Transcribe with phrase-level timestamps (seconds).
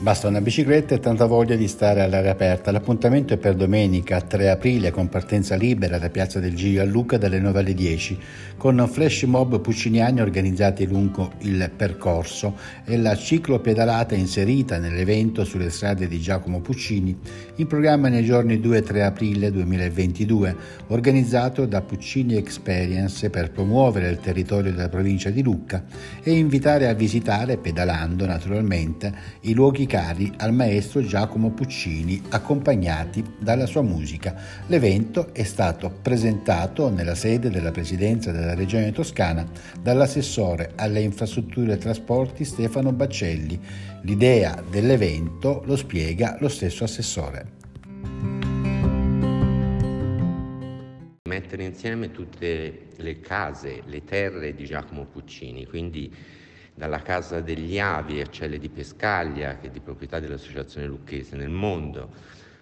[0.00, 2.70] Basta una bicicletta e tanta voglia di stare all'aria aperta.
[2.70, 7.18] L'appuntamento è per domenica 3 aprile con partenza libera da Piazza del Giglio a Lucca
[7.18, 8.18] dalle 9 alle 10
[8.56, 16.08] con flash mob pucciniani organizzati lungo il percorso e la ciclopedalata inserita nell'evento sulle strade
[16.08, 17.14] di Giacomo Puccini
[17.56, 20.56] in programma nei giorni 2 e 3 aprile 2022
[20.88, 25.84] organizzato da Puccini Experience per promuovere il territorio della provincia di Lucca
[26.22, 33.66] e invitare a visitare pedalando naturalmente i luoghi cari al maestro Giacomo Puccini, accompagnati dalla
[33.66, 34.36] sua musica.
[34.68, 39.44] L'evento è stato presentato nella sede della Presidenza della Regione Toscana
[39.82, 43.58] dall'assessore alle infrastrutture e trasporti Stefano Baccelli.
[44.02, 47.58] L'idea dell'evento lo spiega lo stesso assessore.
[51.24, 56.12] mettere insieme tutte le case, le terre di Giacomo Puccini, quindi
[56.80, 61.50] dalla Casa degli Avi a Celle di Pescaglia, che è di proprietà dell'Associazione Lucchese nel
[61.50, 62.08] mondo,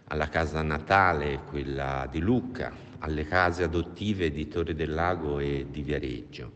[0.08, 5.82] alla Casa Natale, quella di Lucca, alle case adottive di Torre del Lago e di
[5.82, 6.50] Viareggio.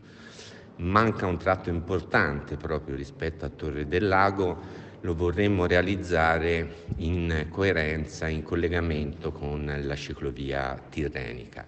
[0.77, 4.59] Manca un tratto importante proprio rispetto a Torre del Lago,
[4.99, 11.65] lo vorremmo realizzare in coerenza, in collegamento con la ciclovia tirrenica.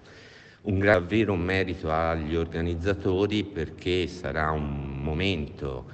[0.64, 5.86] Un davvero merito agli organizzatori perché sarà un momento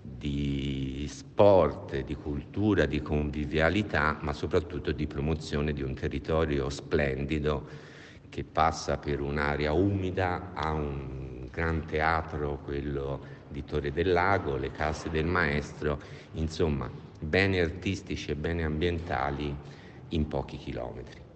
[0.00, 7.88] di sport, di cultura, di convivialità, ma soprattutto di promozione di un territorio splendido
[8.28, 14.70] che passa per un'area umida, ha un gran teatro, quello di Torre del Lago, le
[14.70, 16.00] case del maestro,
[16.34, 19.54] insomma beni artistici e beni ambientali
[20.10, 21.29] in pochi chilometri.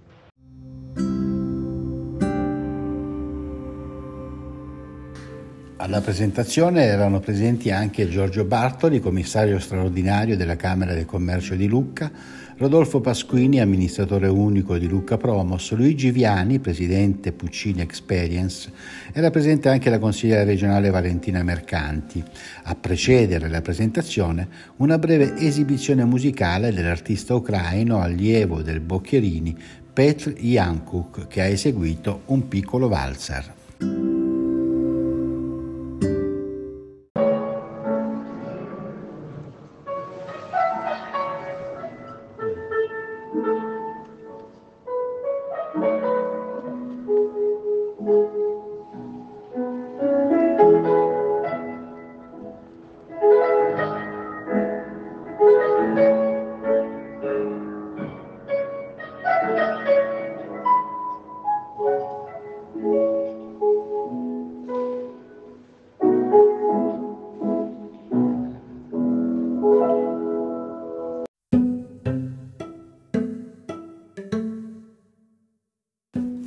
[5.76, 12.10] Alla presentazione erano presenti anche Giorgio Bartoli, commissario straordinario della Camera del Commercio di Lucca,
[12.56, 18.70] Rodolfo Pasquini, amministratore unico di Lucca Promos, Luigi Viani, presidente Puccini Experience,
[19.12, 22.22] era presente anche la consigliera regionale Valentina Mercanti.
[22.62, 24.46] A precedere la presentazione,
[24.76, 29.56] una breve esibizione musicale dell'artista ucraino allievo del Bocchierini
[29.92, 34.13] Petr Jankuk, che ha eseguito un piccolo valzer.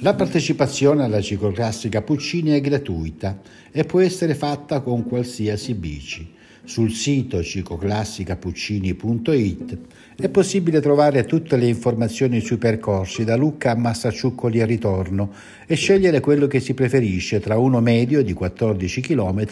[0.07, 6.34] La partecipazione alla cicloclassica Puccini è gratuita e può essere fatta con qualsiasi bici.
[6.67, 9.78] Sul sito cicloclassicapuccini.it
[10.17, 15.31] è possibile trovare tutte le informazioni sui percorsi da Lucca a Massacciuccoli a ritorno
[15.66, 19.45] e scegliere quello che si preferisce tra uno medio di 14 km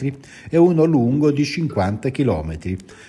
[0.49, 2.57] e uno lungo di 50 km.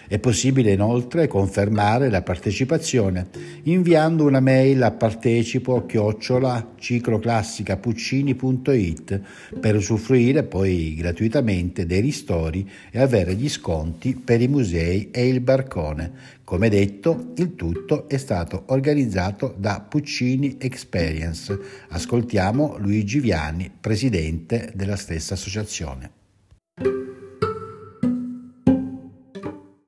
[0.07, 3.27] È possibile inoltre confermare la partecipazione
[3.65, 9.21] inviando una mail a partecipo chiocciola cicloclassicapuccini.it
[9.59, 15.27] per usufruire poi gratuitamente dei ristori e avere gli sconti sconti per i musei e
[15.27, 16.35] il barcone.
[16.45, 21.59] Come detto, il tutto è stato organizzato da Puccini Experience.
[21.89, 26.11] Ascoltiamo Luigi Viani, presidente della stessa associazione.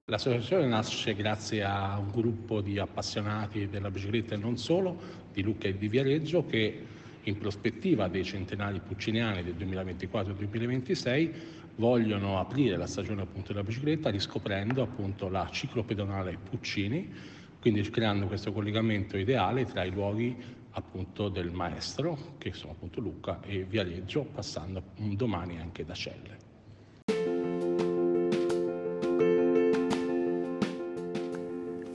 [0.06, 4.96] L'associazione nasce grazie a un gruppo di appassionati della bicicletta e non solo,
[5.32, 6.82] di Lucca e di Viareggio, che
[7.28, 11.32] in prospettiva dei centenari pucciniani del 2024-2026
[11.76, 17.12] vogliono aprire la stagione appunto della bicicletta riscoprendo appunto la ciclopedonale Puccini,
[17.60, 20.36] quindi creando questo collegamento ideale tra i luoghi
[20.70, 26.47] appunto del maestro, che sono appunto Lucca e Viareggio, passando domani anche da Celle.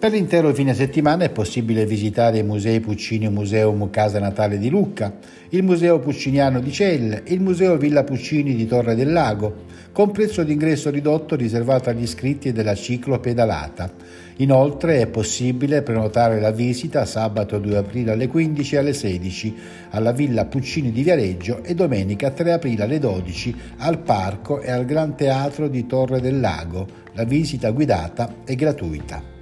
[0.03, 5.15] Per l'intero fine settimana è possibile visitare i musei Puccini Museum Casa Natale di Lucca,
[5.51, 9.63] il Museo Pucciniano di Celle, il Museo Villa Puccini di Torre del Lago,
[9.93, 13.93] con prezzo d'ingresso ridotto riservato agli iscritti della ciclo pedalata.
[14.39, 19.55] Inoltre è possibile prenotare la visita sabato 2 aprile alle 15 e alle 16
[19.91, 24.83] alla Villa Puccini di Viareggio e domenica 3 aprile alle 12 al Parco e al
[24.83, 26.85] Gran Teatro di Torre del Lago.
[27.13, 29.32] La visita guidata è gratuita.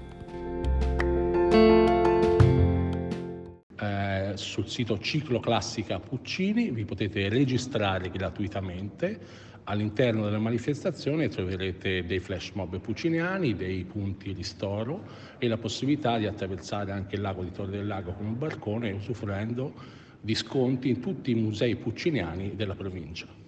[4.37, 9.49] Sul sito Ciclo Classica Puccini, vi potete registrare gratuitamente.
[9.65, 15.03] All'interno della manifestazione troverete dei flash mob pucciniani, dei punti ristoro
[15.37, 18.91] e la possibilità di attraversare anche il lago di Torre del Lago con un barcone
[18.91, 19.73] usufruendo
[20.19, 23.40] di sconti in tutti i musei pucciniani della provincia.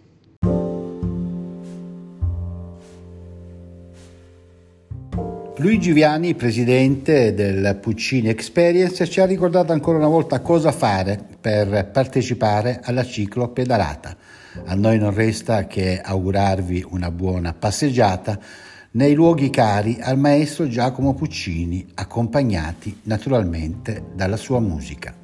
[5.64, 11.90] Luigi Viani, presidente del Puccini Experience, ci ha ricordato ancora una volta cosa fare per
[11.90, 14.14] partecipare alla ciclo pedalata.
[14.66, 18.38] A noi non resta che augurarvi una buona passeggiata
[18.92, 25.23] nei luoghi cari al maestro Giacomo Puccini, accompagnati naturalmente dalla sua musica.